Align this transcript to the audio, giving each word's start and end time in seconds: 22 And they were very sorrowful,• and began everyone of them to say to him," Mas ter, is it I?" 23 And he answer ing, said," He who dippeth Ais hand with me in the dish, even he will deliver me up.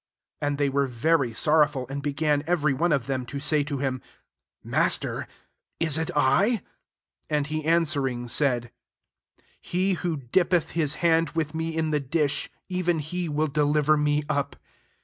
22 0.39 0.47
And 0.51 0.57
they 0.57 0.67
were 0.69 0.87
very 0.87 1.31
sorrowful,• 1.31 1.85
and 1.91 2.01
began 2.01 2.43
everyone 2.47 2.91
of 2.91 3.05
them 3.05 3.23
to 3.27 3.39
say 3.39 3.63
to 3.63 3.77
him," 3.77 4.01
Mas 4.63 4.97
ter, 4.97 5.27
is 5.79 5.99
it 5.99 6.09
I?" 6.15 6.45
23 7.29 7.37
And 7.37 7.45
he 7.45 7.63
answer 7.63 8.07
ing, 8.07 8.27
said," 8.27 8.71
He 9.61 9.93
who 9.93 10.17
dippeth 10.17 10.75
Ais 10.75 10.95
hand 11.05 11.29
with 11.35 11.53
me 11.53 11.77
in 11.77 11.91
the 11.91 11.99
dish, 11.99 12.49
even 12.67 12.97
he 12.97 13.29
will 13.29 13.45
deliver 13.45 13.95
me 13.95 14.23
up. 14.27 14.55